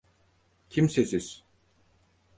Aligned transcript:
Kimsesiz. 0.69 1.43